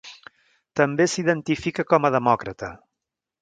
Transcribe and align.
També 0.79 1.07
s'identifica 1.11 1.85
com 1.95 2.09
a 2.09 2.11
demòcrata. 2.17 2.73